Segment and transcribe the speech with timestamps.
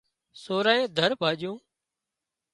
[0.43, 1.55] سورانئي ڌر ڀاڄون